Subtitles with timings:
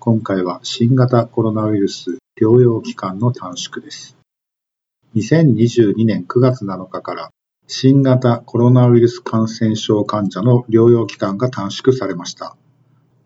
[0.00, 4.16] 今回は新型コロナウイルス療養期間の短縮です
[5.14, 7.30] 2022年9月7日から
[7.72, 12.56] 新型コロナウイルス感染症患者の療養期間が短縮されました。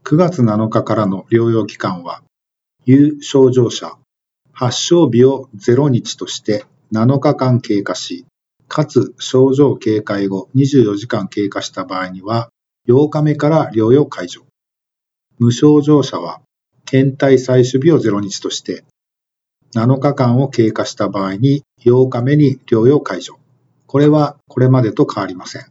[0.04, 2.22] 9月7日からの療養期間は、
[2.84, 3.96] 有症状者、
[4.52, 8.26] 発症日を0日として7日間経過し、
[8.68, 12.50] かつ症状警戒後24時間経過した場合には、
[12.86, 14.42] 8日目から療養解除。
[15.38, 16.42] 無症状者は、
[16.94, 18.84] 検体採取日を0日として
[19.74, 23.40] 7日間を経過した場合に8日目に療養解除。
[23.88, 25.64] これはこれまでと変わりません。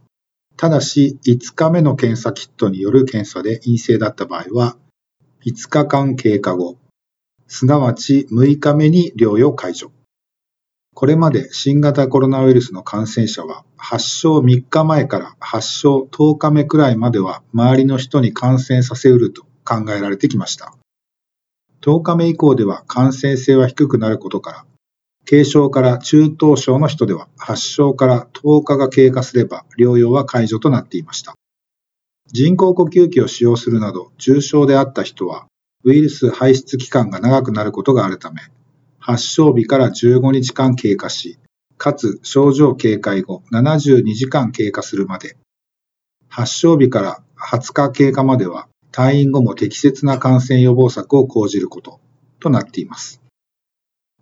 [0.58, 4.76] ただし、5日目の検査キットによる検査で陰性だった場合は、
[5.46, 6.76] 5日間経過後、
[7.48, 9.94] すなわち6日目に療養解除。
[10.94, 20.76] これまで新型コロナウイルスの感染者は発症3日前から発症10日目くらいまでは周りの人に感染させうると考えられてきました。
[21.84, 24.66] 10日目以降では感染性は低くなることから、
[25.30, 31.36] 軽症から中等症の人では発症から10日が経過すれば療養は解除となっていました。
[32.28, 35.48] 人工呼吸器を使用するなど重症であった人は
[35.84, 38.42] ウイルス排出期間が長くなることがあるため、
[39.00, 41.38] 発症日から15日間経過し、
[41.78, 45.36] かつ症状警戒後72時間経過するまで、
[46.30, 52.00] 発症日から20日経過までは退院後も適切な感染予防策を講じること
[52.40, 53.22] となっています。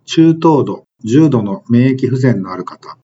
[0.06, 2.96] 中等度、重度の免疫不全のある方、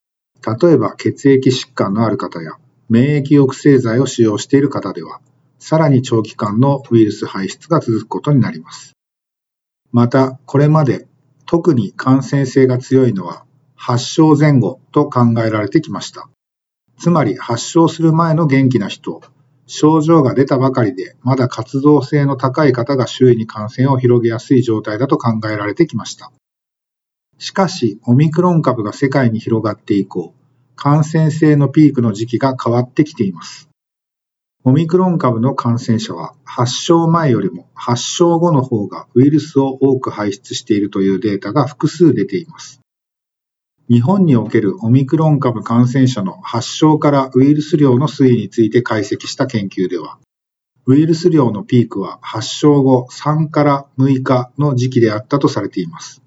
[0.47, 2.53] 例えば血液疾患のある方や
[2.89, 5.21] 免疫抑制剤を使用している方では、
[5.59, 8.95] さらに長期間のウイルス排出が続くことになります。
[9.93, 11.07] また、これまで
[11.45, 16.28] 特に感染性が強いのは発症前後と考えられてきました。
[16.99, 19.23] つまり発症する前の元気な人、
[19.69, 26.33] 症状が出たばかりで、まだ活動性の高い方が周囲に感染を広げやすい状態だと考えられてきました。
[27.39, 30.34] しかし、オミクロン株が世界に広がって以降、
[30.75, 33.69] 感染性のピークの時期が変わってきています。
[34.65, 42.81] オミクロン株の感染者は発症前よりも発症後の方がウイルスを多く排出しているというデータが複数出ています。
[43.91, 50.19] 日本におけるオミクロン株感染者の発症からウイルス量の推移について解析した研究では、
[50.84, 56.21] ウイルス量のピークは発症後3から6日の時期であったとされています。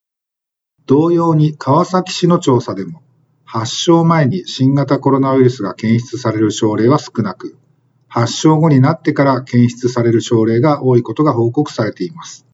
[0.88, 3.04] 同様に川崎市の調査でも、
[3.46, 7.60] 発症前に新型コロナウイルスが検出される症例は少なく、
[8.08, 12.48] 発症後になってから検出される症例が多いことが報告されています。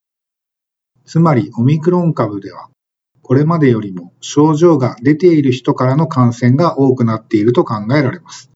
[1.05, 2.67] つまり、オミクロン株では
[3.27, 8.49] これまでよりも症状が出ている人からの感染が多くなっていると考えられます。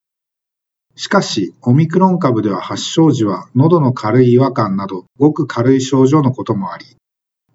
[0.96, 6.86] しかし、オミクロン株では発症時は喉の軽い違和感などごく軽い症状のこともあり、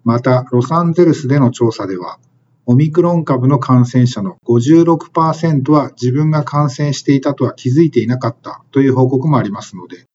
[0.03, 2.19] またロサンゼルスでの調査では、
[2.67, 10.05] オミクロン株の感染者の56%は自分が感染していたとは気づいていなかったという報告もありますので、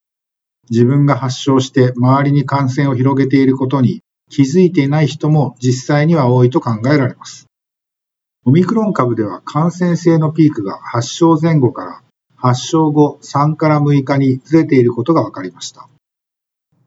[0.70, 7.48] 自分が発症して周りに感染を広げていることに気づいていない人も実際には多いと考えられます。
[8.46, 12.02] オミクロン株では感染性のピークが発症前後から
[12.34, 15.86] 発症後3から6日にずれていることが分かりました。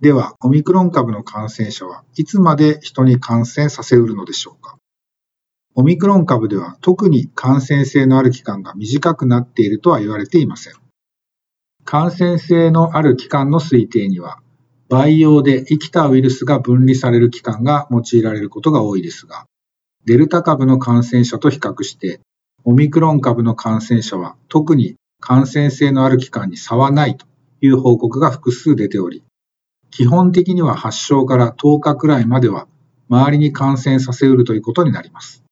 [0.02, 4.78] では、オミクロン株の感染者はいつまで人に感染させうるのでしょうか
[5.76, 10.74] オミクロン株では特に感染性のある期間が短くなっているとは言われていません。
[11.84, 14.42] 感染性のある期間の推定には
[14.88, 19.46] 培養で生きたウイルスが分離される期間が用いられることが多いですが、
[20.06, 22.20] デルタ株の感染者と比較して、
[22.64, 27.26] オミクロン株の感染者は特に感染性のある期間に差はないと
[27.62, 29.24] いう報告が複数出ており、
[29.90, 32.68] 基本的には発症から10日くらいまでは
[33.10, 35.44] 周りに感染させうるということになります。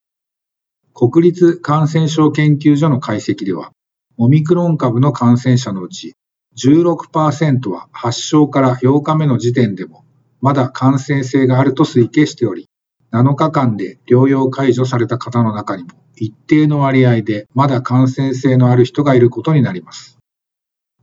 [0.94, 3.72] 国立感染症研究所の解析では、
[4.18, 6.14] オミクロン株の感染者のうち
[6.58, 10.04] 16%は発症から8日目の時点でも
[10.42, 12.68] まだ感染性があると推計しており、
[13.12, 20.18] 7日間で療養解除された方の中にも一定の割合でまだ感染性のある人がいることになります。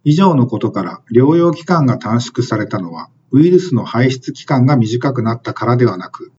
[0.05, 6.33] 以上のことから療養期間が短縮されたのはウイルスの排出期間が短くなったからではなく、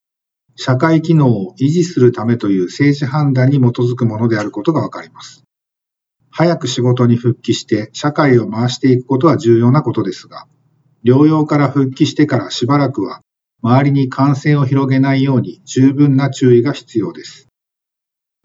[0.56, 5.41] 社会機能を維持するためという政治判断に基づくものであることがわかります。
[6.32, 10.48] 早く仕事に復帰して社会を回していくことは重要なことですが、
[11.04, 13.22] 療養から復帰してからしばらくは
[13.62, 17.48] 周りに感染を広げないように十分な注意が必要です。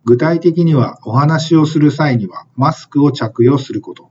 [0.04, 4.10] 具体的にはお話をする際にはマスクを着用すること、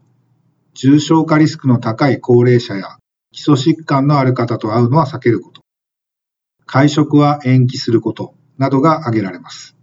[0.73, 2.97] 重症化リスクの高い高齢者や
[3.31, 5.61] 基礎疾患のある方と会うのは避けること、
[6.65, 9.74] 会食は延期することなどが挙げられます。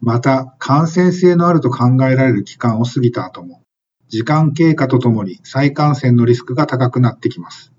[0.00, 3.62] また、感染性のあると考えられる期間を過ぎた後も、
[4.08, 7.72] 時間経過とともに再感染のリスクが高くなってきます。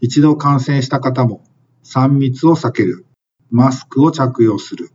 [0.00, 1.44] 一度感染した方も、
[1.84, 3.06] 3密を避ける、
[3.50, 4.90] マスクを着用する、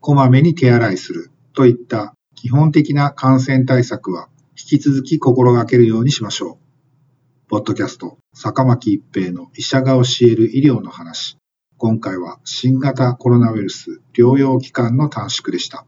[0.00, 7.48] こまめに手洗いするといった基本的な感染対策は引き続き心がけるようにしましょう。
[7.48, 11.36] ポッドキャスト、坂巻一平の医者が教える医療の話。
[11.76, 15.87] 今回は新型コロナウイルス療養期間の短縮でした。